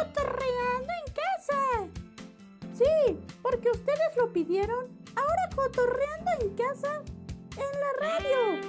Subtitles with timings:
[0.00, 1.60] cotorreando en casa.
[2.76, 4.88] Sí, porque ustedes lo pidieron.
[5.14, 7.02] Ahora cotorreando en casa
[7.56, 8.60] en la radio.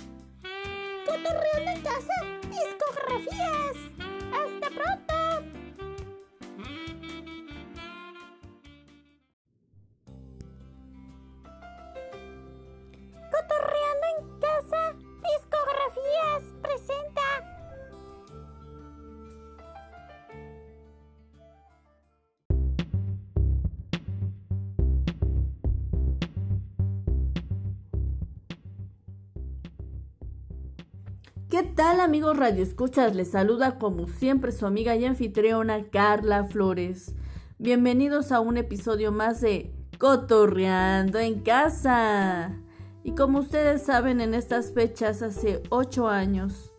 [32.14, 33.16] Amigos Radio Escuchas?
[33.16, 37.16] Les saluda como siempre su amiga y anfitriona Carla Flores.
[37.58, 42.56] Bienvenidos a un episodio más de Cotorreando en Casa.
[43.04, 46.72] Y como ustedes saben, en estas fechas, hace ocho años,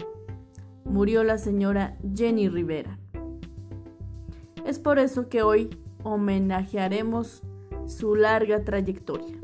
[0.85, 3.01] murió la señora Jenny Rivera.
[4.65, 7.43] Es por eso que hoy homenajearemos
[7.89, 9.37] su larga trayectoria.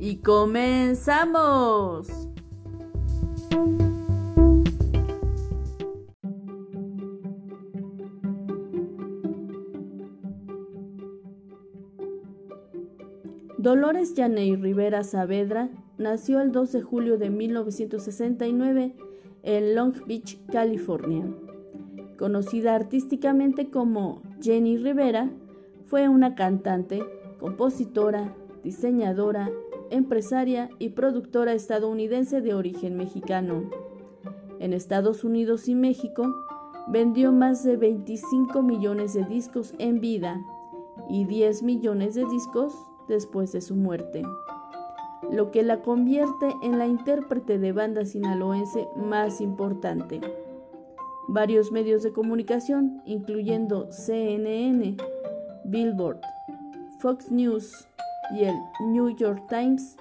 [0.00, 2.08] ¡Y comenzamos!
[13.74, 18.94] Dolores Yaney Rivera Saavedra nació el 12 de julio de 1969
[19.42, 21.26] en Long Beach, California.
[22.16, 25.28] Conocida artísticamente como Jenny Rivera,
[25.86, 27.02] fue una cantante,
[27.40, 29.50] compositora, diseñadora,
[29.90, 33.68] empresaria y productora estadounidense de origen mexicano.
[34.60, 36.32] En Estados Unidos y México,
[36.86, 40.40] vendió más de 25 millones de discos en vida
[41.08, 42.72] y 10 millones de discos
[43.08, 44.22] después de su muerte,
[45.30, 50.20] lo que la convierte en la intérprete de banda sinaloense más importante.
[51.28, 54.96] Varios medios de comunicación, incluyendo CNN,
[55.64, 56.20] Billboard,
[56.98, 57.88] Fox News
[58.32, 58.54] y el
[58.88, 59.96] New York Times,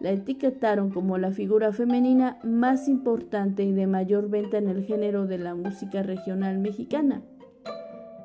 [0.00, 5.26] la etiquetaron como la figura femenina más importante y de mayor venta en el género
[5.26, 7.22] de la música regional mexicana.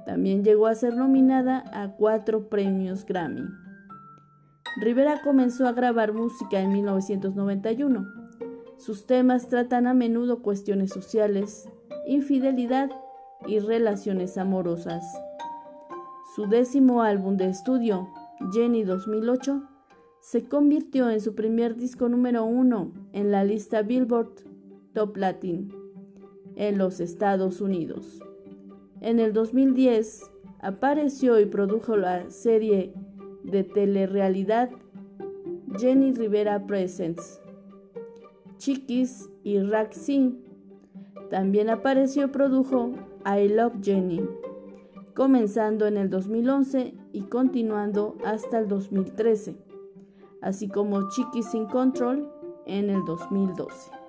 [0.05, 3.43] También llegó a ser nominada a cuatro premios Grammy.
[4.77, 8.07] Rivera comenzó a grabar música en 1991.
[8.77, 11.69] Sus temas tratan a menudo cuestiones sociales,
[12.07, 12.89] infidelidad
[13.45, 15.03] y relaciones amorosas.
[16.35, 18.07] Su décimo álbum de estudio,
[18.53, 19.61] Jenny 2008,
[20.21, 24.35] se convirtió en su primer disco número uno en la lista Billboard
[24.93, 25.73] Top Latin
[26.55, 28.19] en los Estados Unidos.
[29.01, 32.93] En el 2010 apareció y produjo la serie
[33.43, 34.69] de telerrealidad
[35.77, 37.41] Jenny Rivera Presents,
[38.57, 40.37] Chiquis y Raxi.
[41.29, 42.91] También apareció y produjo
[43.25, 44.21] I Love Jenny,
[45.15, 49.55] comenzando en el 2011 y continuando hasta el 2013,
[50.41, 52.29] así como Chiquis in Control
[52.65, 54.00] en el 2012.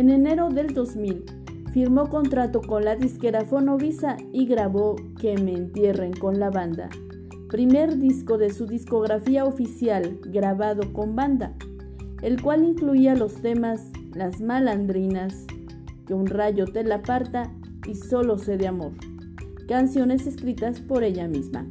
[0.00, 1.26] En enero del 2000
[1.74, 6.88] firmó contrato con la disquera Fonovisa y grabó Que me entierren con la banda,
[7.50, 11.54] primer disco de su discografía oficial grabado con banda,
[12.22, 15.44] el cual incluía los temas Las malandrinas,
[16.06, 17.52] Que un rayo te la parta
[17.86, 18.92] y Solo sé de amor,
[19.68, 21.66] canciones escritas por ella misma.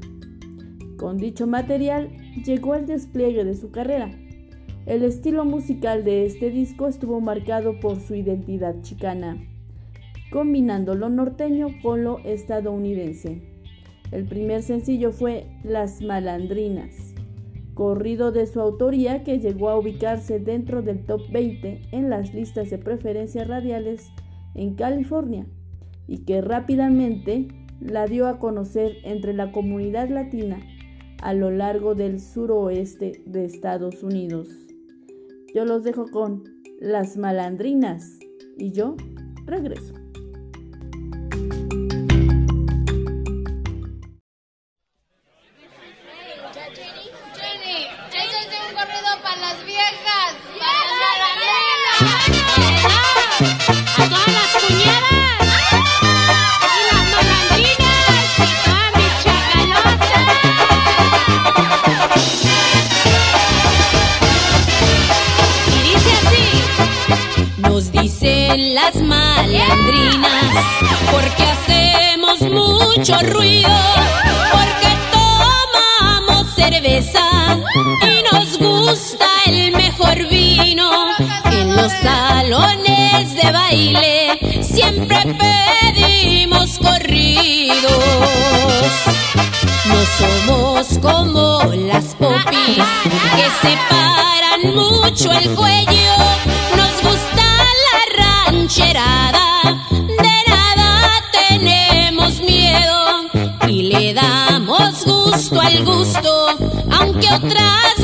[0.98, 2.12] Con dicho material
[2.46, 4.12] llegó el despliegue de su carrera
[4.90, 9.38] el estilo musical de este disco estuvo marcado por su identidad chicana,
[10.32, 13.40] combinando lo norteño con lo estadounidense.
[14.12, 17.14] El primer sencillo fue Las Malandrinas,
[17.76, 22.72] corrido de su autoría que llegó a ubicarse dentro del top 20 en las listas
[22.72, 24.10] de preferencias radiales
[24.56, 25.46] en California
[26.08, 27.48] y que rápidamente
[27.80, 30.60] la dio a conocer entre la comunidad latina
[31.22, 34.69] a lo largo del suroeste de Estados Unidos.
[35.54, 36.44] Yo los dejo con
[36.80, 38.20] las malandrinas
[38.58, 38.96] y yo
[39.46, 39.94] regreso.
[73.10, 73.70] Mucho ruido,
[74.52, 77.58] porque tomamos cerveza
[78.02, 80.92] y nos gusta el mejor vino.
[81.52, 87.82] En los salones de baile siempre pedimos corridos.
[89.86, 92.84] No somos como las popis
[93.36, 96.89] que se paran mucho el cuello.
[107.42, 107.99] Aunque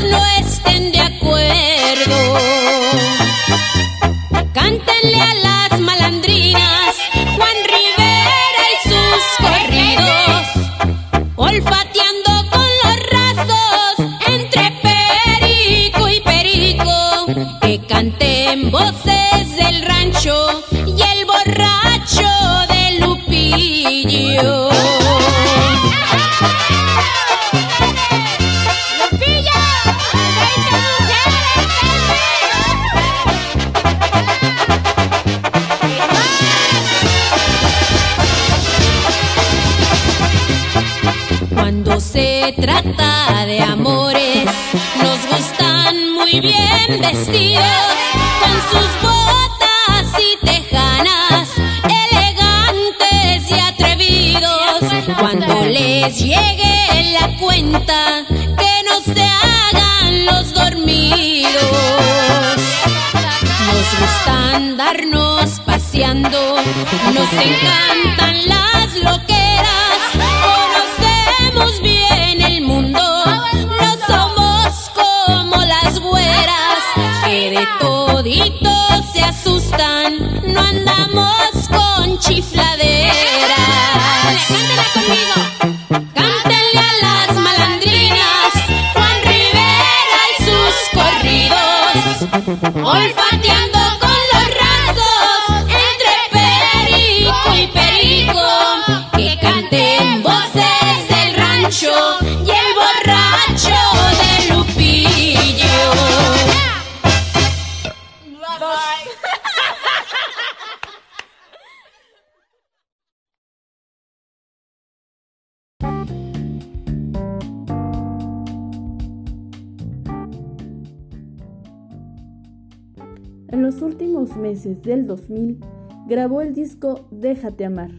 [124.74, 125.60] del 2000
[126.08, 127.90] grabó el disco Déjate amar,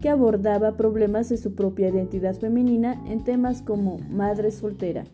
[0.00, 5.04] que abordaba problemas de su propia identidad femenina en temas como madre soltera.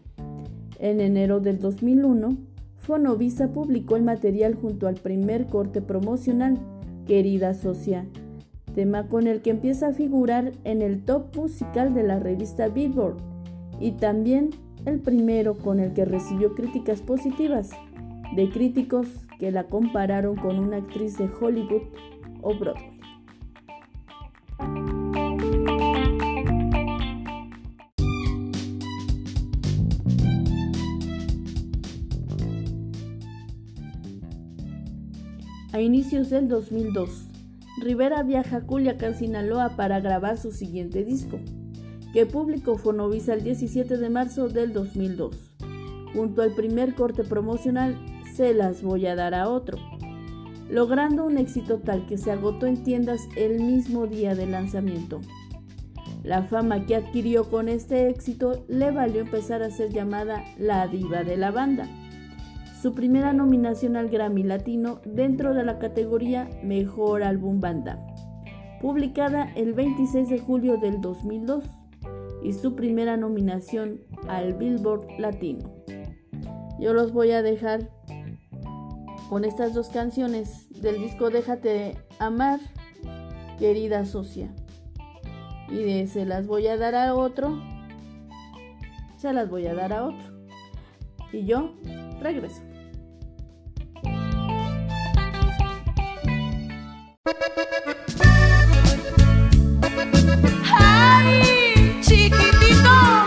[0.80, 2.36] En enero del 2001,
[2.76, 6.58] Fonovisa publicó el material junto al primer corte promocional,
[7.06, 8.06] Querida Socia,
[8.74, 13.16] tema con el que empieza a figurar en el top musical de la revista Billboard
[13.80, 14.50] y también
[14.84, 17.70] el primero con el que recibió críticas positivas
[18.34, 21.82] de críticos que la compararon con una actriz de Hollywood
[22.42, 22.98] o Broadway.
[35.72, 37.28] A inicios del 2002,
[37.80, 41.38] Rivera viaja a Culiacán, Sinaloa para grabar su siguiente disco,
[42.12, 45.54] que publicó Fonovisa el 17 de marzo del 2002.
[46.14, 47.96] Junto al primer corte promocional,
[48.38, 49.78] Se las voy a dar a otro,
[50.70, 55.20] logrando un éxito tal que se agotó en tiendas el mismo día del lanzamiento.
[56.22, 61.24] La fama que adquirió con este éxito le valió empezar a ser llamada la diva
[61.24, 61.88] de la banda.
[62.80, 67.98] Su primera nominación al Grammy Latino dentro de la categoría Mejor Álbum Banda,
[68.80, 71.64] publicada el 26 de julio del 2002,
[72.44, 75.72] y su primera nominación al Billboard Latino.
[76.78, 77.97] Yo los voy a dejar
[79.28, 82.60] con estas dos canciones del disco Déjate amar,
[83.58, 84.48] querida socia.
[85.68, 87.60] Y de se las voy a dar a otro,
[89.18, 90.38] se las voy a dar a otro.
[91.32, 91.74] Y yo
[92.20, 92.62] regreso.
[100.72, 103.17] ¡Ay, chiquitito!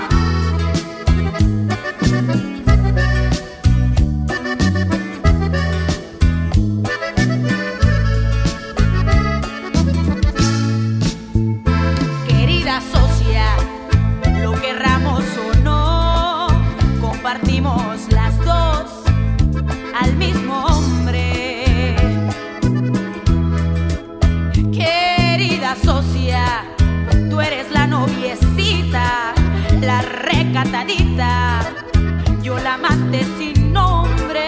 [32.41, 34.47] yo la maté sin nombre.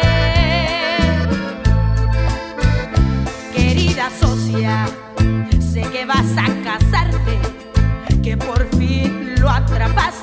[3.56, 4.86] Querida socia,
[5.60, 7.38] sé que vas a casarte,
[8.24, 10.23] que por fin lo atrapaste.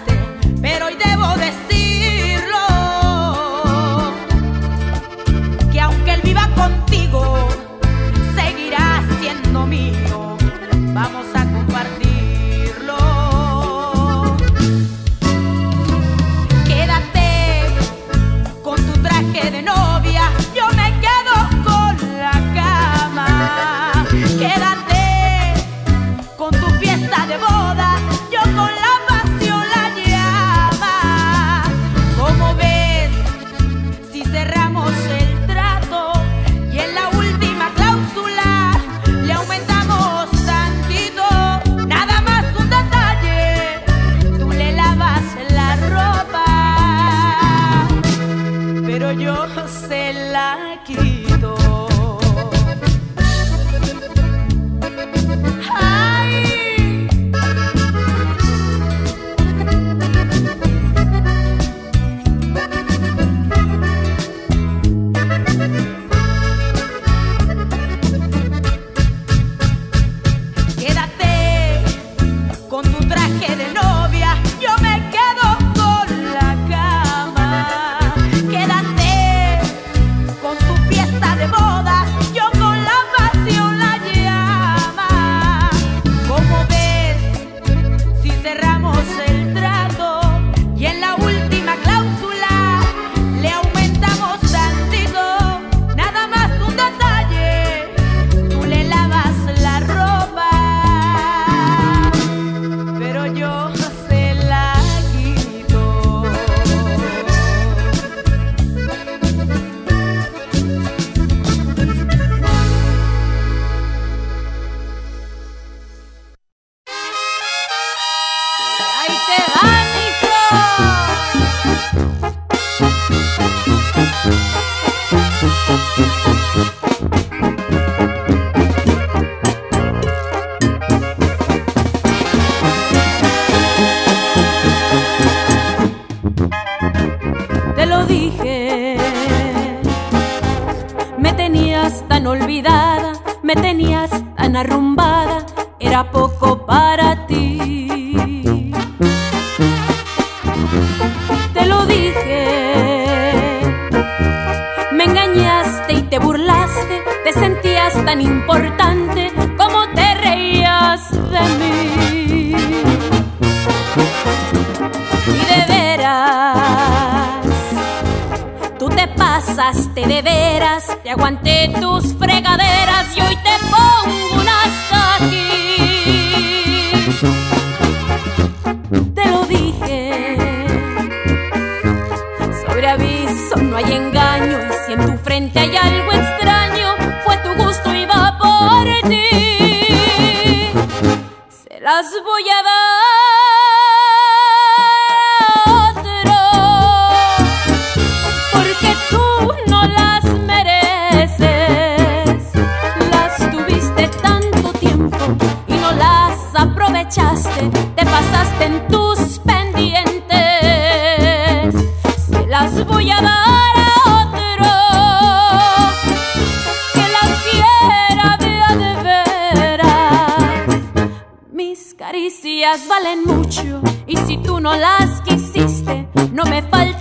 [222.60, 223.80] días valen mucho.
[224.06, 226.99] Y si tú no las quisiste, no me falta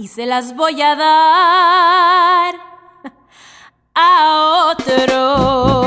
[0.00, 2.54] y se las voy a dar
[3.94, 5.82] a otro.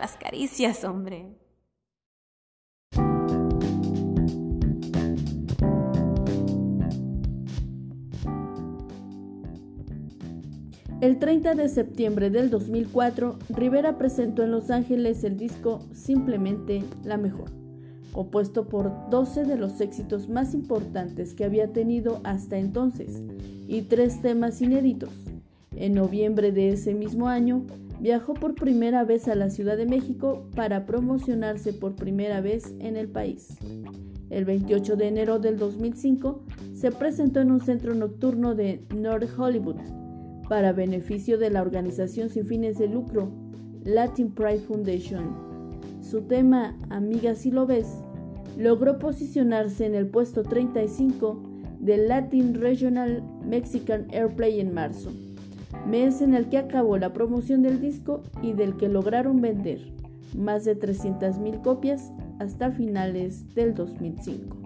[0.00, 1.36] Las caricias, hombre.
[11.00, 17.18] El 30 de septiembre del 2004, Rivera presentó en Los Ángeles el disco Simplemente la
[17.18, 17.52] Mejor,
[18.12, 23.22] compuesto por 12 de los éxitos más importantes que había tenido hasta entonces
[23.66, 25.10] y tres temas inéditos.
[25.76, 27.64] En noviembre de ese mismo año,
[28.00, 32.96] viajó por primera vez a la Ciudad de México para promocionarse por primera vez en
[32.96, 33.56] el país.
[34.30, 36.42] El 28 de enero del 2005
[36.74, 39.76] se presentó en un centro nocturno de North Hollywood
[40.48, 43.30] para beneficio de la organización sin fines de lucro
[43.84, 45.47] Latin Pride Foundation.
[46.08, 47.86] Su tema, Amiga si lo ves,
[48.56, 51.38] logró posicionarse en el puesto 35
[51.80, 55.12] del Latin Regional Mexican Airplay en marzo,
[55.86, 59.92] mes en el que acabó la promoción del disco y del que lograron vender
[60.34, 64.56] más de 300.000 copias hasta finales del 2005.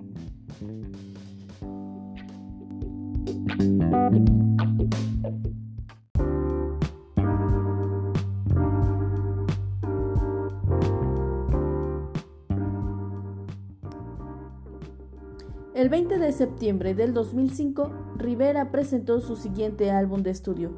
[15.82, 20.70] El 20 de septiembre del 2005, Rivera presentó su siguiente álbum de estudio,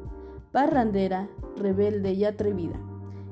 [0.51, 2.79] Parrandera, Rebelde y Atrevida,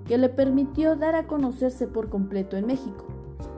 [0.05, 3.07] que le permitió dar a conocerse por completo en México.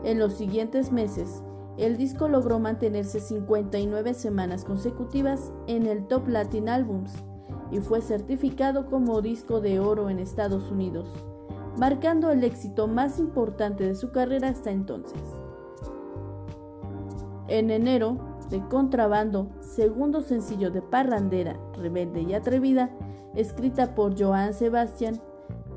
[0.05, 1.43] En los siguientes meses,
[1.77, 7.11] el disco logró mantenerse 59 semanas consecutivas en el Top Latin Albums
[7.69, 11.09] y fue certificado como disco de oro en Estados Unidos,
[11.77, 15.19] marcando el éxito más importante de su carrera hasta entonces.
[17.47, 18.17] En enero,
[18.49, 22.89] de Contrabando, segundo sencillo de Parrandera, Rebelde y Atrevida,
[23.35, 25.21] escrita por Joan Sebastián,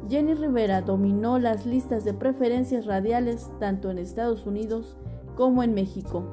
[0.08, 4.96] Jenny Rivera dominó las listas de preferencias radiales tanto en Estados Unidos
[5.36, 6.24] como en México.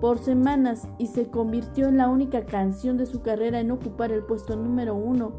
[0.00, 4.22] Por semanas y se convirtió en la única canción de su carrera en ocupar el
[4.22, 5.32] puesto número uno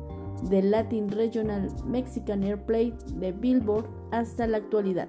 [0.49, 5.08] del Latin Regional Mexican Airplay de Billboard hasta la actualidad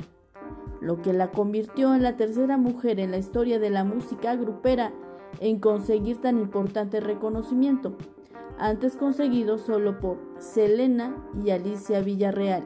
[0.81, 4.93] lo que la convirtió en la tercera mujer en la historia de la música grupera
[5.41, 7.97] en conseguir tan importante reconocimiento,
[8.59, 12.65] antes conseguido solo por Selena y Alicia Villarreal.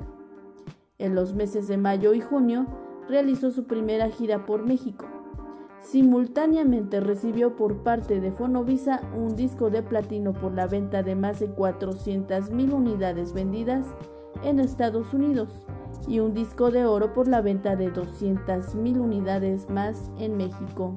[0.99, 2.67] En los meses de mayo y junio
[3.09, 5.07] realizó su primera gira por México.
[5.81, 11.41] Simultáneamente recibió por parte de Fonovisa un disco de platino por la venta de más
[11.41, 13.85] de 400.000 unidades vendidas
[14.43, 15.64] en Estados Unidos
[16.09, 20.95] y un disco de oro por la venta de 200.000 unidades más en México.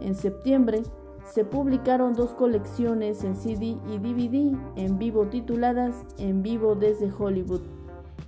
[0.00, 0.82] En septiembre
[1.24, 7.62] se publicaron dos colecciones en CD y DVD en vivo tituladas En vivo desde Hollywood,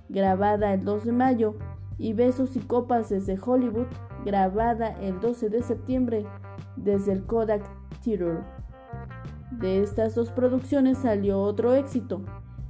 [0.09, 1.55] grabada el 2 de mayo,
[1.97, 3.87] y Besos y Copas desde Hollywood,
[4.25, 6.25] grabada el 12 de septiembre
[6.75, 7.63] desde el Kodak
[8.03, 8.43] Theater.
[9.51, 12.21] De estas dos producciones salió otro éxito,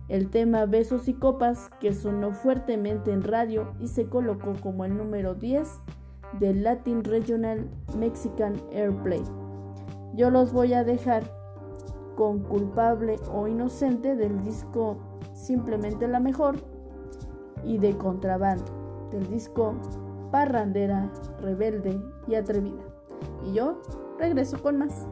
[0.08, 4.96] el tema Besos y Copas, que sonó fuertemente en radio y se colocó como el
[4.96, 5.68] número 10
[6.40, 9.24] del Latin Regional Mexican Airplay.
[10.14, 11.24] Yo los voy a dejar
[12.16, 14.98] con culpable o inocente del disco
[15.34, 16.56] Simplemente la Mejor
[17.64, 19.76] y de contrabando del disco
[20.32, 22.84] Parrandera, Rebelde y Atrevida.
[23.46, 23.82] Y yo
[24.20, 25.08] regreso con más.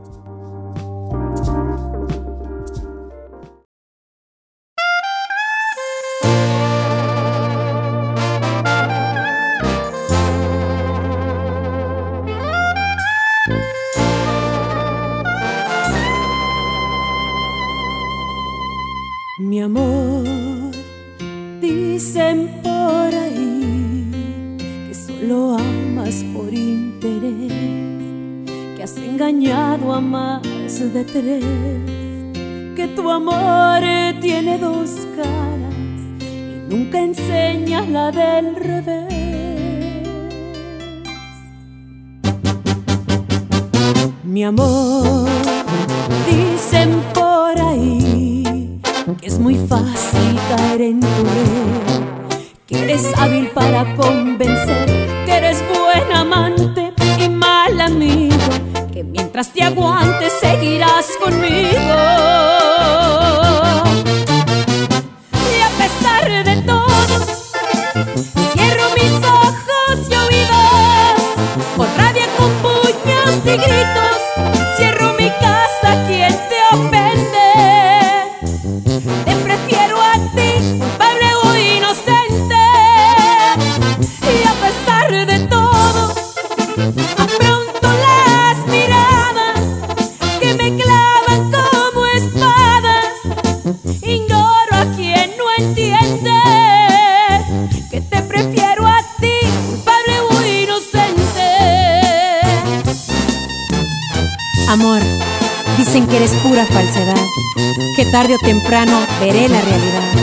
[108.14, 110.14] Tarde o temprano veré la realidad.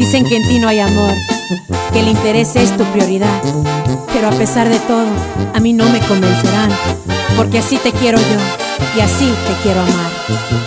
[0.00, 1.14] Dicen que en ti no hay amor,
[1.92, 3.40] que el interés es tu prioridad.
[4.12, 5.06] Pero a pesar de todo,
[5.54, 6.70] a mí no me convencerán,
[7.36, 10.63] porque así te quiero yo y así te quiero amar.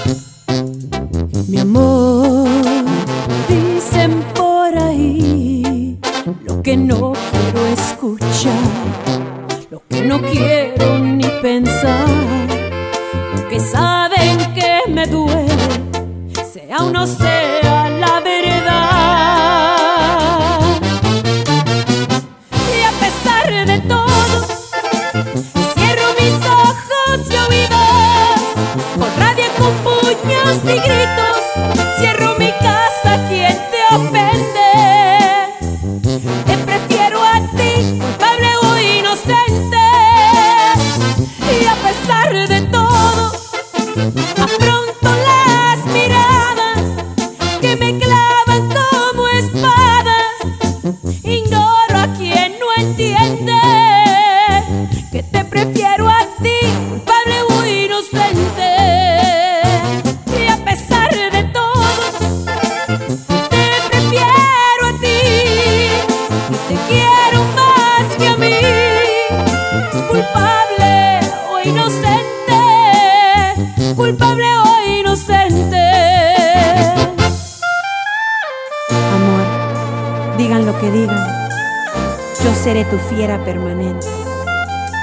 [82.86, 84.08] Tu fiera permanente,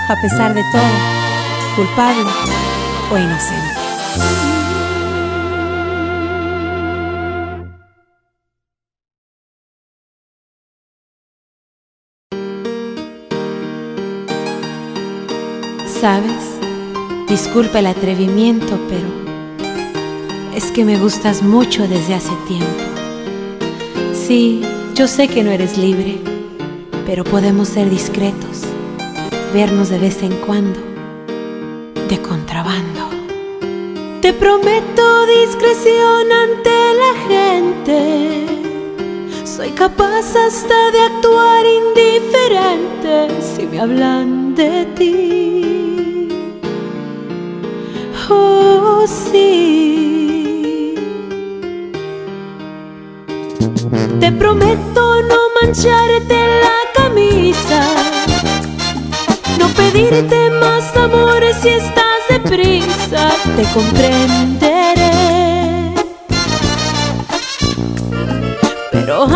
[0.09, 0.83] a pesar de todo,
[1.77, 2.31] culpable
[3.11, 3.75] o inocente.
[16.01, 16.33] ¿Sabes?
[17.29, 19.09] Disculpa el atrevimiento, pero
[20.55, 22.85] es que me gustas mucho desde hace tiempo.
[24.13, 24.63] Sí,
[24.95, 26.21] yo sé que no eres libre,
[27.07, 28.63] pero podemos ser discretos,
[29.53, 30.81] vernos de vez en cuando,
[32.09, 33.11] de contrabando.
[34.21, 38.47] Te prometo discreción ante la gente.
[39.45, 46.29] Soy capaz hasta de actuar indiferente si me hablan de ti.
[48.31, 50.95] Oh, sí.
[54.21, 57.81] Te prometo no mancharte la camisa,
[59.59, 65.11] no pedirte más amores si estás deprisa, te comprenderé.
[68.93, 69.27] Pero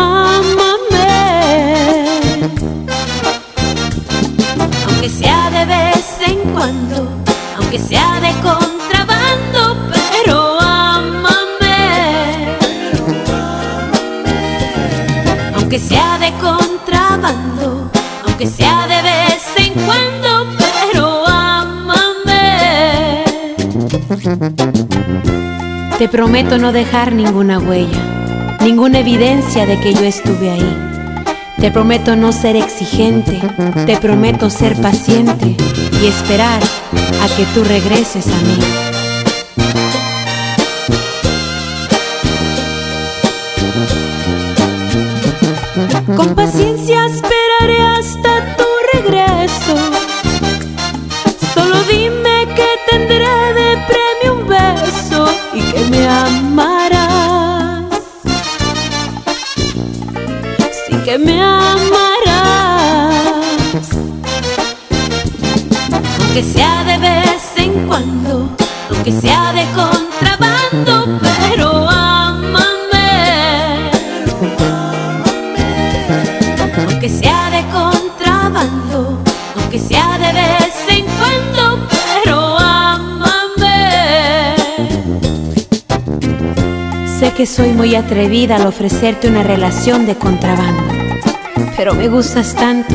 [25.97, 30.77] Te prometo no dejar ninguna huella, ninguna evidencia de que yo estuve ahí.
[31.57, 33.41] Te prometo no ser exigente,
[33.87, 35.57] te prometo ser paciente
[36.01, 38.59] y esperar a que tú regreses a mí.
[46.15, 46.78] Con paciencia
[87.39, 90.93] que soy muy atrevida al ofrecerte una relación de contrabando,
[91.77, 92.93] pero me gustas tanto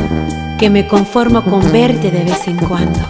[0.58, 3.00] que me conformo con verte de vez en cuando.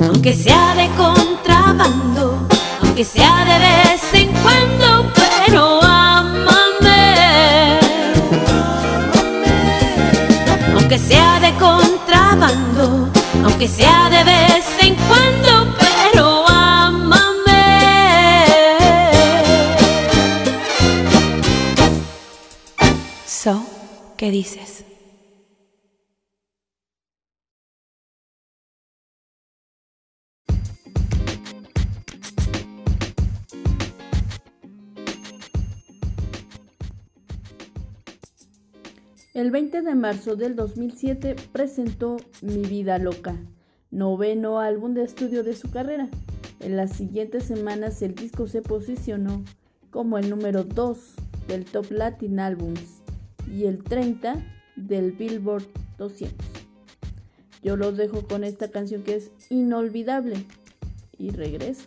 [0.00, 2.48] Aunque sea de contrabando,
[2.82, 5.12] aunque sea de vez en cuando,
[5.44, 7.78] pero ámame.
[10.78, 13.10] Aunque sea de contrabando,
[13.44, 14.53] aunque sea de vez
[39.34, 43.36] El 20 de marzo del 2007 presentó Mi Vida Loca,
[43.92, 46.08] noveno álbum de estudio de su carrera.
[46.58, 49.44] En las siguientes semanas el disco se posicionó
[49.92, 51.14] como el número 2
[51.46, 53.03] del Top Latin Albums
[53.50, 54.42] y el 30
[54.76, 55.64] del Billboard
[55.98, 56.46] 200.
[57.62, 60.44] Yo los dejo con esta canción que es inolvidable
[61.18, 61.84] y regreso.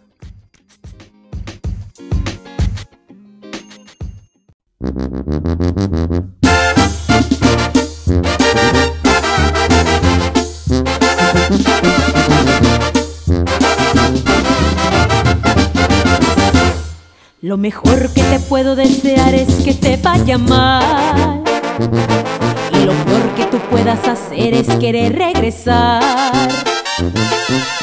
[17.41, 21.46] Lo mejor que te puedo desear es que te vaya mal.
[21.79, 26.01] Y lo peor que tú puedas hacer es querer regresar.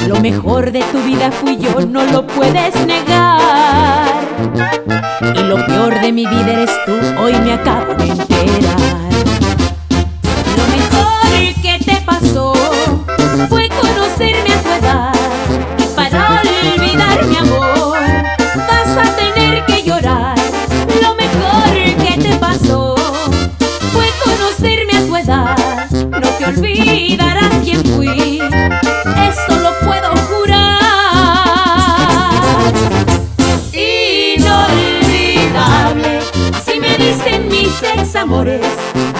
[0.07, 4.09] Lo mejor de tu vida fui yo, no lo puedes negar.
[5.33, 8.84] Y lo peor de mi vida eres tú, hoy me acabo de enterar.
[26.81, 30.75] Olvidarás quién fui, eso lo puedo jurar.
[34.85, 36.19] Inolvidable,
[36.53, 38.65] así me dicen mis ex amores.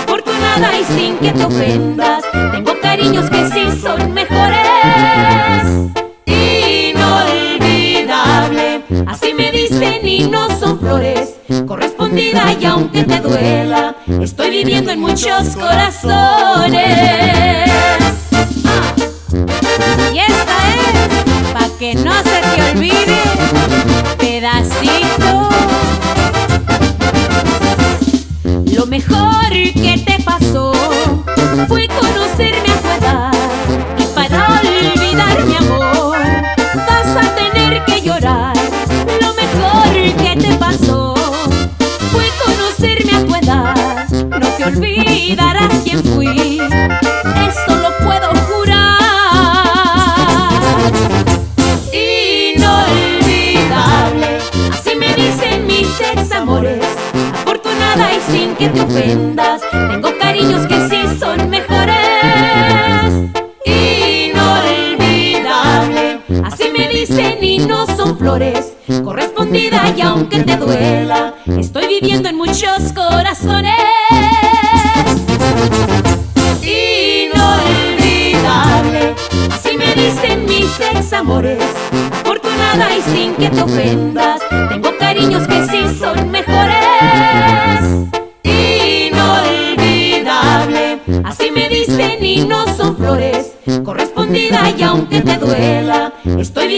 [0.04, 5.92] Afortunada y sin que te ofendas, tengo cariños que sí son mejores.
[6.26, 7.54] Inolvidable,
[9.08, 11.36] así me dicen y no son flores.
[12.18, 16.84] Y aunque te duela, estoy viviendo en muchos corazones.
[20.14, 23.22] Y esta es, pa' que no se te olvide,
[24.18, 25.50] pedacito.
[28.74, 29.45] Lo mejor
[58.70, 61.96] tengo cariños que sí son mejores.
[63.66, 68.74] Inolvidable, así me dicen y no son flores.
[69.04, 70.55] Correspondida y aunque te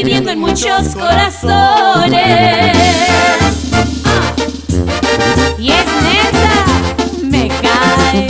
[0.03, 2.77] viviendo en muchos corazones.
[5.57, 6.65] Y es neta,
[7.23, 8.27] me cae.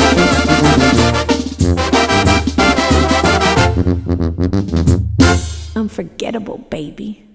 [5.75, 7.26] Unforgettable, baby.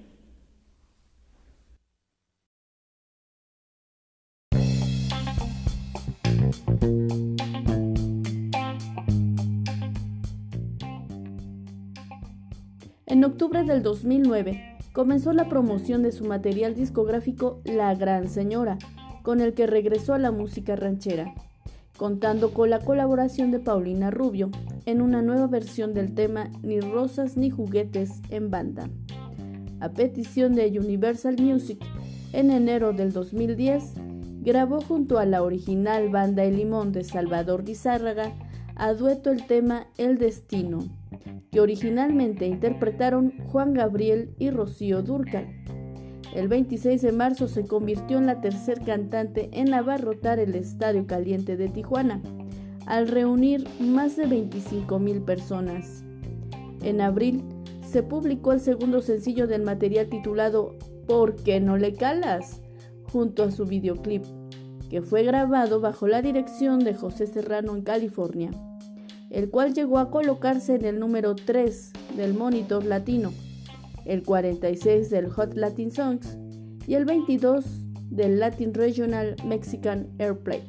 [13.22, 18.78] En octubre del 2009 comenzó la promoción de su material discográfico La Gran Señora,
[19.22, 21.32] con el que regresó a la música ranchera,
[21.96, 24.50] contando con la colaboración de Paulina Rubio
[24.87, 28.90] en una nueva versión del tema Ni rosas ni juguetes en banda.
[29.78, 31.78] A petición de Universal Music,
[32.32, 33.85] en enero del 2010,
[34.40, 38.32] grabó junto a la original banda El Limón de Salvador Guizárraga
[38.74, 40.88] a dueto el tema El Destino,
[41.50, 45.48] que originalmente interpretaron Juan Gabriel y Rocío Dúrcal.
[46.35, 51.56] El 26 de marzo se convirtió en la tercer cantante en abarrotar el Estadio Caliente
[51.56, 52.22] de Tijuana,
[52.87, 56.04] al reunir más de 25 mil personas.
[56.82, 57.44] En abril
[57.82, 62.62] se publicó el segundo sencillo del material titulado ¿Por qué no le calas?
[63.12, 64.24] junto a su videoclip,
[64.88, 68.50] que fue grabado bajo la dirección de José Serrano en California,
[69.32, 73.32] el cual llegó a colocarse en el número 3 del Monitor Latino,
[74.04, 76.36] el 46 del Hot Latin Songs
[76.86, 77.64] y el 22
[78.10, 80.62] del Latin Regional Mexican Airplay.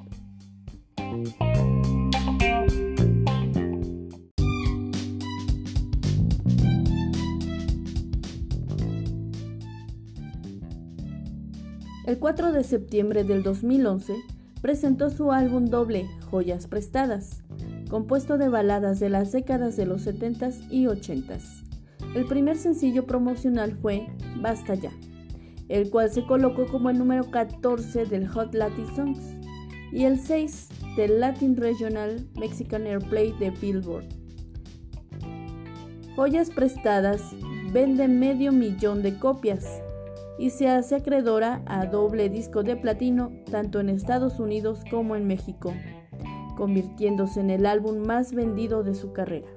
[12.05, 14.13] El 4 de septiembre del 2011
[14.61, 17.43] presentó su álbum doble Joyas Prestadas,
[17.93, 21.63] compuesto de baladas de las décadas de los 70s y 80s.
[22.15, 24.07] El primer sencillo promocional fue
[24.41, 24.89] Basta Ya,
[25.69, 29.21] el cual se colocó como el número 14 del Hot Latin Songs
[29.91, 34.05] y el 6 del Latin Regional Mexican Airplay de Billboard.
[36.15, 37.21] Joyas Prestadas
[37.71, 39.67] vende medio millón de copias
[40.39, 45.27] y se hace acreedora a doble disco de platino tanto en Estados Unidos como en
[45.27, 45.75] México,
[46.55, 49.49] convirtiéndose en el álbum más vendido de su carrera.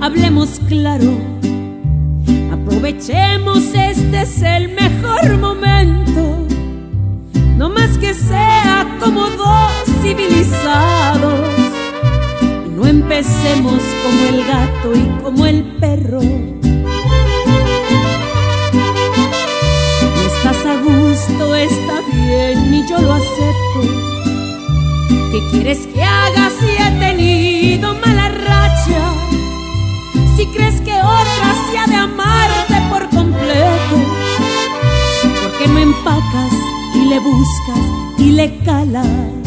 [0.00, 1.12] Hablemos claro.
[2.52, 6.46] Aprovechemos, este es el mejor momento.
[7.56, 11.50] No más que sea como dos civilizados.
[12.66, 16.20] Y no empecemos como el gato y como el perro.
[20.26, 23.80] estás a gusto, está bien y yo lo acepto.
[25.30, 28.29] ¿Qué quieres que haga si he tenido mala
[30.36, 33.96] Si crees que otra se ha de amarte por completo,
[35.42, 36.52] ¿por qué no empacas
[36.94, 37.84] y le buscas
[38.18, 39.39] y le calas?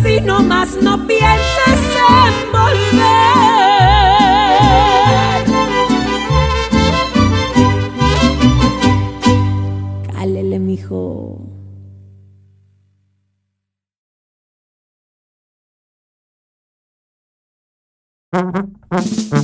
[0.00, 3.00] así nomás no pienses en volver.
[10.12, 11.46] Cálele, mijo.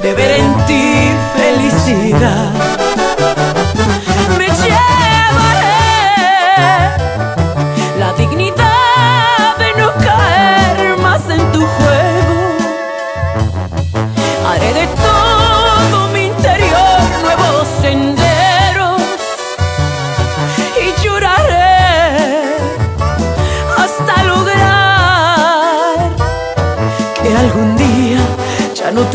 [0.00, 2.85] de ver en ti felicidad.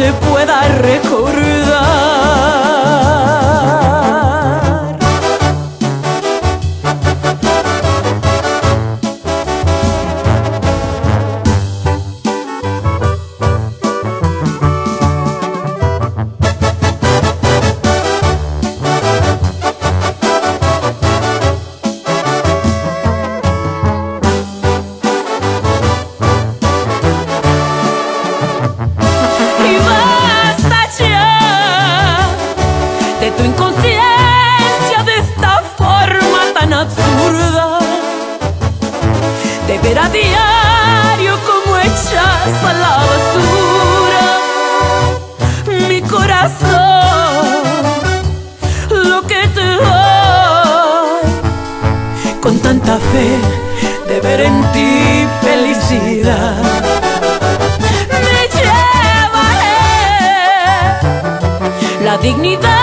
[0.01, 1.20] Te pueda recordar.
[54.21, 56.61] Ver en ti felicidad.
[58.25, 59.75] Me llevaré
[62.05, 62.80] la dignidad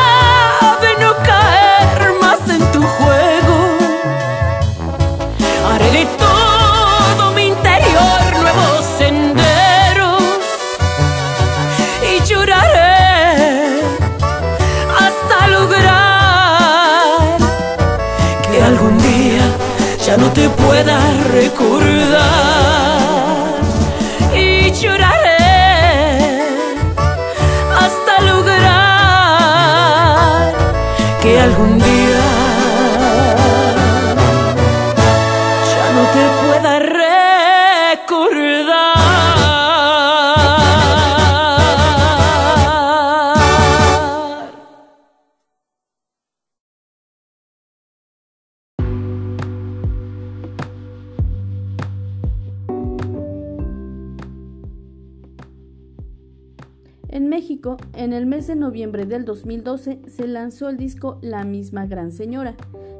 [58.89, 62.57] noviembre del 2012, se lanzó el disco La misma Gran Señora,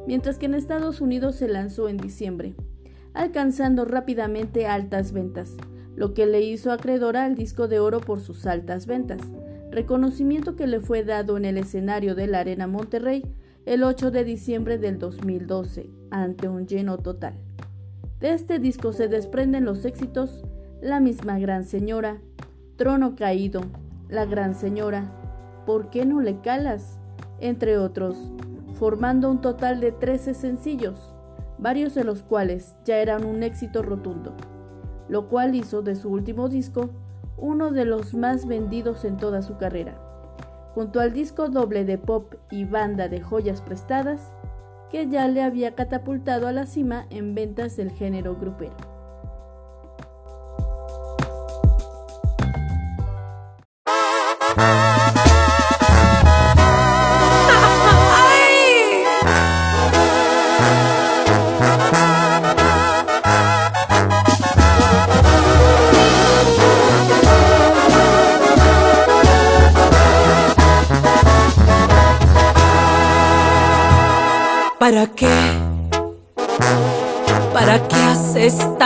[0.07, 2.55] mientras que en Estados Unidos se lanzó en diciembre,
[3.15, 5.57] alcanzando rápidamente altas ventas,
[5.97, 9.23] lo que le hizo acreedor al disco de oro por sus altas ventas,
[9.71, 13.25] reconocimiento que le fue dado en el escenario de la Arena Monterrey
[13.65, 17.33] el 8 de diciembre del 2012, ante un lleno total.
[18.21, 20.45] De este disco se desprenden los éxitos
[20.83, 22.19] La misma Gran Señora,
[22.77, 23.63] Trono Caído,
[24.11, 25.18] La Gran Señora,
[25.69, 26.99] ¿Por qué no le calas?
[27.41, 28.17] entre otros,
[28.79, 31.15] formando un total de 13 sencillos,
[31.59, 34.35] varios de los cuales ya eran un éxito rotundo,
[35.11, 36.89] lo cual hizo de su último disco
[37.37, 40.01] uno de los más vendidos en toda su carrera,
[40.75, 44.33] junto al disco doble de pop y banda de joyas prestadas,
[44.91, 48.88] que ya le había catapultado a la cima en ventas del género grupero.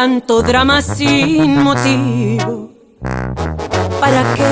[0.02, 2.70] Tanto drama sin motivo?
[4.00, 4.50] ¿Para qué?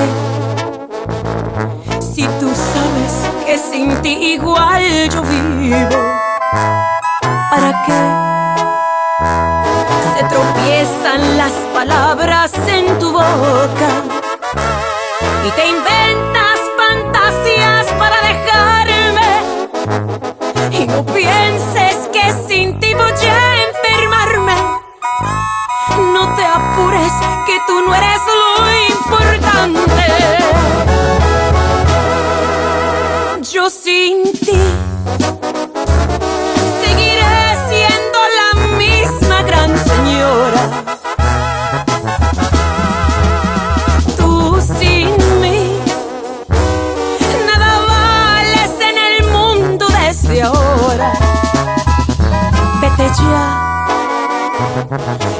[1.99, 3.13] Si tú sabes
[3.45, 6.01] que sin ti igual yo vivo.
[7.51, 8.01] ¿Para qué?
[10.13, 13.91] Se tropiezan las palabras en tu boca
[15.45, 15.67] y te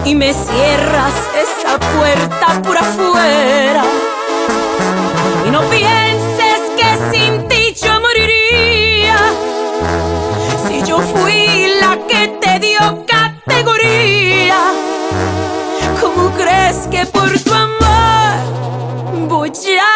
[0.05, 3.83] y me cierras esa puerta por afuera.
[5.45, 9.17] Y no pienses que sin ti yo moriría.
[10.67, 14.59] Si yo fui la que te dio categoría,
[15.99, 19.90] ¿cómo crees que por tu amor voy a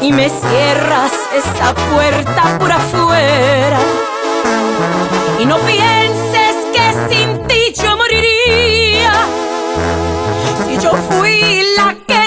[0.00, 3.78] Y me cierras esa puerta por afuera.
[5.40, 9.12] Y no pienses que sin ti yo moriría.
[10.64, 12.25] Si yo fui la que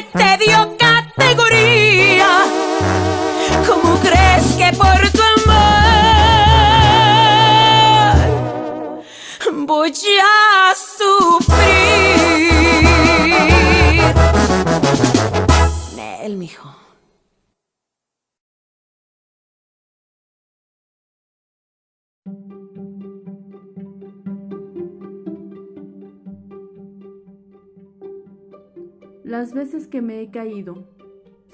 [29.30, 30.88] Las veces que me he caído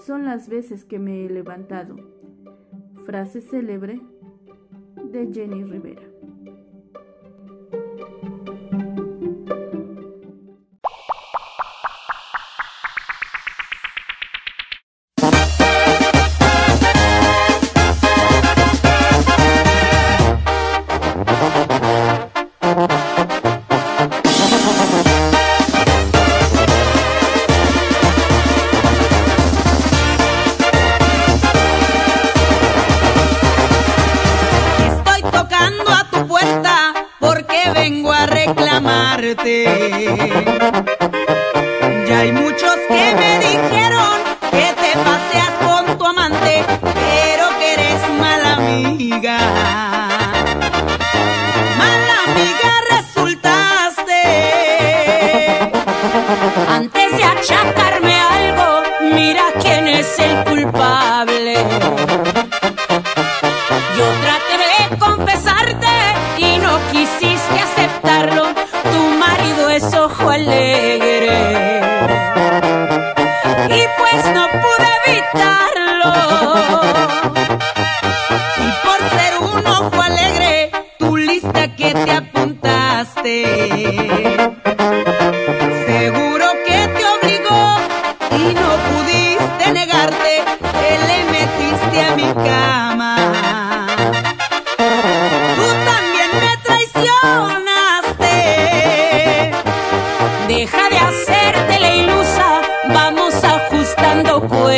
[0.06, 1.98] son las veces que me he levantado.
[3.06, 4.00] Frase célebre
[5.12, 6.15] de Jenny Rivera.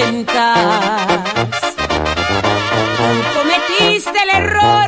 [0.08, 0.14] Tú
[3.36, 4.86] cometiste el error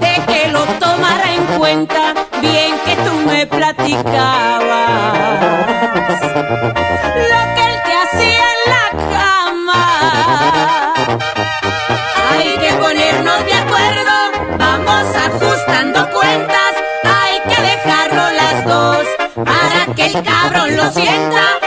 [0.00, 4.64] de que lo tomara en cuenta, bien que tú me platicabas.
[7.30, 9.84] Lo que él te hacía en la cama.
[12.32, 14.14] Hay que ponernos de acuerdo,
[14.58, 16.72] vamos ajustando cuentas,
[17.04, 19.06] hay que dejarlo las dos
[19.44, 21.65] para que el cabrón lo sienta.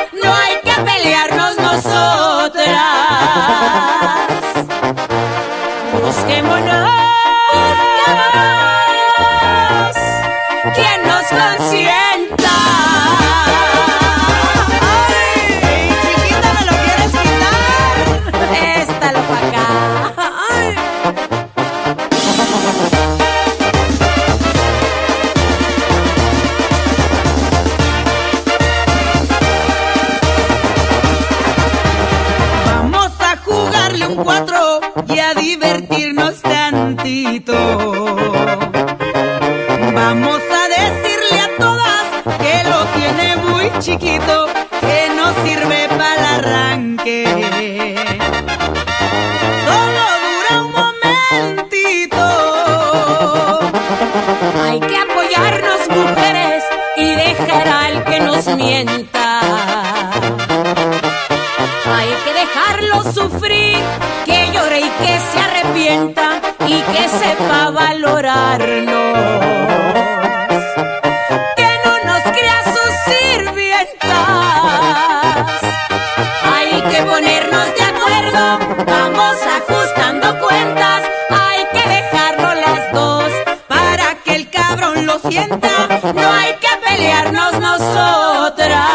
[78.86, 81.04] Vamos ajustando cuentas.
[81.30, 83.32] Hay que dejarlo las dos
[83.68, 85.70] para que el cabrón lo sienta.
[86.14, 88.88] No hay que pelearnos nosotras.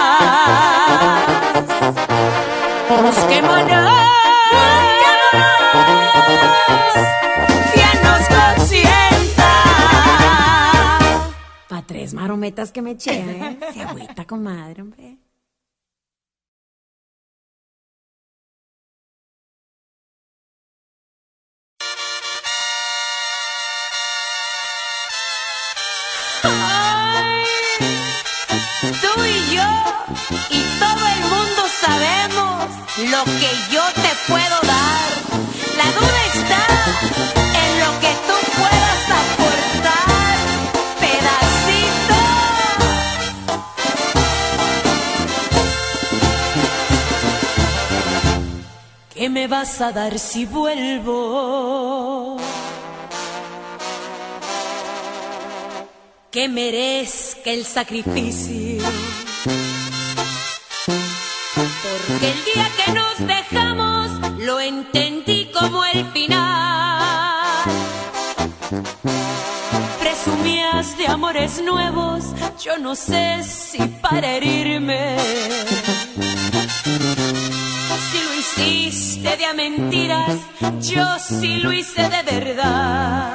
[3.03, 4.05] Busquémonos.
[12.13, 13.59] Marometas que me eché, ¿eh?
[13.73, 15.24] Se agüita, comadre, hombre.
[33.15, 35.09] lo que yo te puedo dar.
[35.81, 36.63] La duda está
[37.63, 40.37] en lo que tú puedas aportar,
[41.03, 42.21] pedacito.
[49.15, 52.37] ¿Qué me vas a dar si vuelvo?
[56.33, 58.83] Que merezca el sacrificio.
[62.21, 67.65] que el día que nos dejamos lo entendí como el final.
[70.01, 72.25] Presumías de amores nuevos,
[72.63, 75.17] yo no sé si para herirme.
[78.11, 80.37] Si lo hiciste de a mentiras,
[80.81, 83.35] yo sí lo hice de verdad.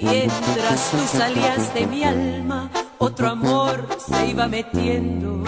[0.00, 5.42] Mientras tú salías de mi alma, otro amor se iba metiendo.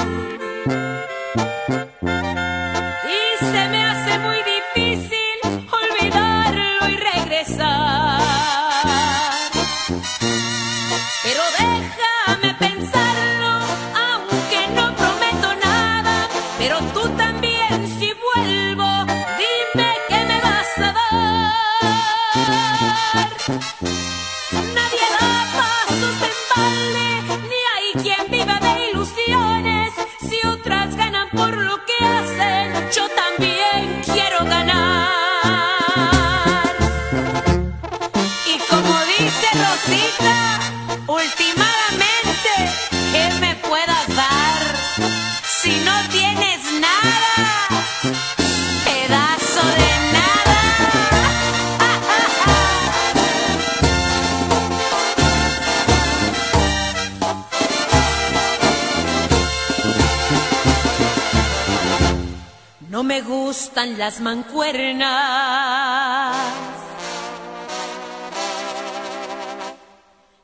[64.10, 65.06] las mancuernas,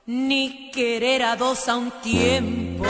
[0.07, 2.85] ni querer a dos a un tiempo.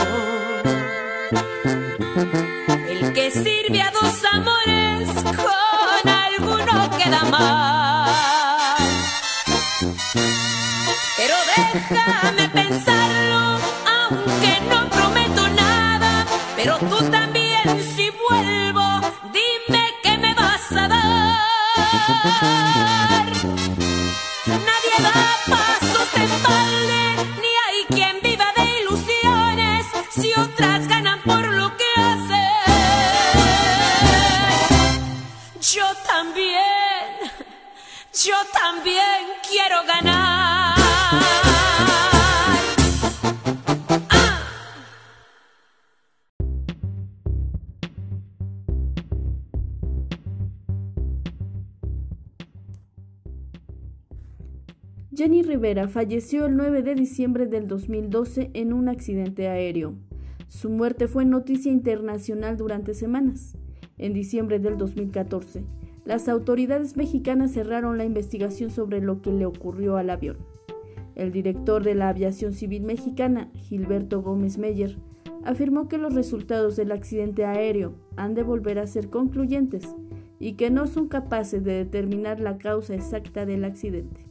[55.57, 59.95] Rivera falleció el 9 de diciembre del 2012 en un accidente aéreo.
[60.49, 63.57] Su muerte fue noticia internacional durante semanas.
[63.97, 65.65] En diciembre del 2014,
[66.05, 70.37] las autoridades mexicanas cerraron la investigación sobre lo que le ocurrió al avión.
[71.15, 74.99] El director de la Aviación Civil Mexicana, Gilberto Gómez Meyer,
[75.43, 79.89] afirmó que los resultados del accidente aéreo han de volver a ser concluyentes
[80.39, 84.26] y que no son capaces de determinar la causa exacta del accidente.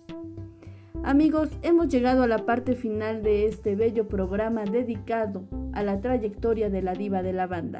[1.05, 6.71] Amigos, hemos llegado a la parte final de este bello programa dedicado a la trayectoria
[6.71, 7.79] de la diva de la banda,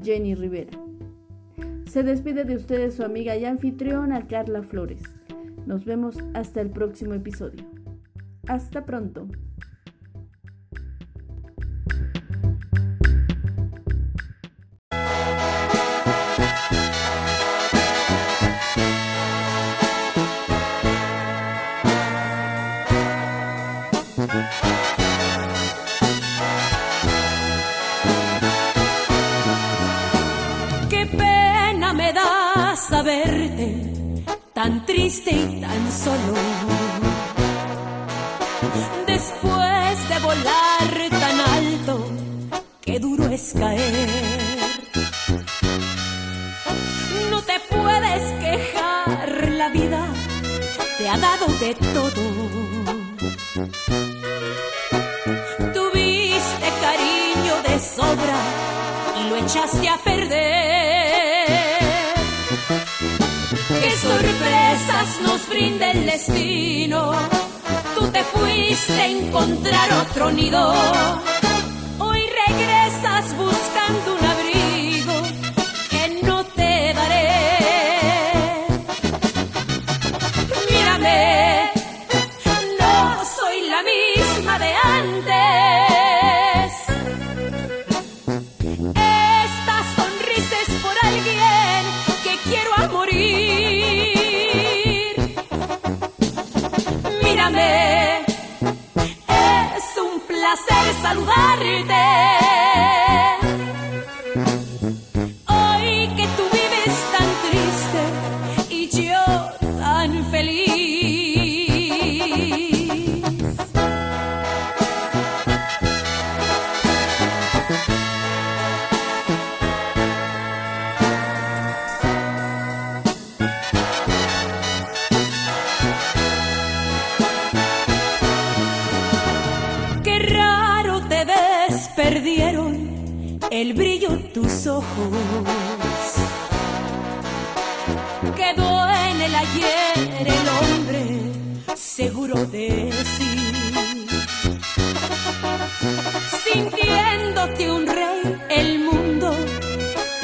[0.00, 0.78] Jenny Rivera.
[1.84, 5.02] Se despide de ustedes su amiga y anfitriona Carla Flores.
[5.66, 7.64] Nos vemos hasta el próximo episodio.
[8.46, 9.26] Hasta pronto.
[36.04, 36.34] Solo.
[39.06, 40.92] Después de volar
[41.22, 41.94] tan alto,
[42.82, 44.08] qué duro es caer.
[47.30, 49.28] No te puedes quejar,
[49.60, 50.06] la vida
[50.98, 52.22] te ha dado de todo.
[55.76, 58.38] Tuviste cariño de sobra
[59.18, 60.83] y lo echaste a perder.
[64.74, 67.12] Sorpresas nos brinda el destino.
[67.94, 70.74] Tú te fuiste a encontrar otro nido.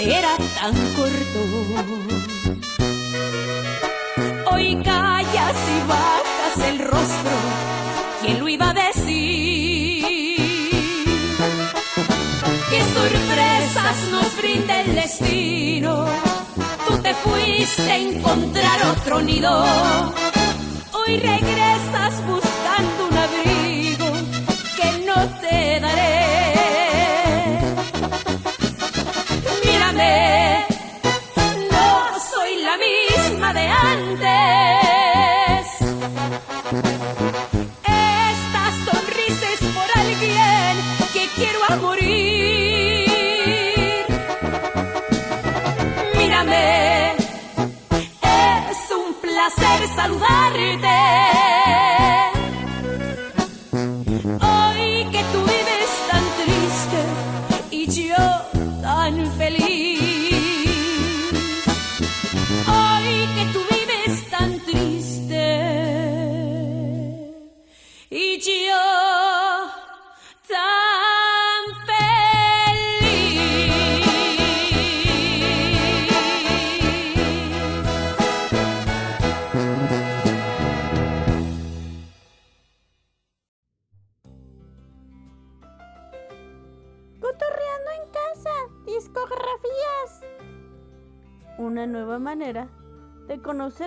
[0.00, 1.40] Era tan corto.
[4.50, 7.30] Hoy callas y bajas el rostro,
[8.22, 10.04] ¿quién lo iba a decir?
[12.70, 16.06] ¿Qué sorpresas nos brinda el destino?
[16.88, 19.64] Tú te fuiste a encontrar otro nido.
[20.92, 22.59] Hoy regresas buscando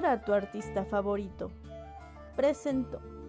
[0.03, 1.51] nueva manera de conocer a tu artista favorito.
[2.35, 3.22] Presento.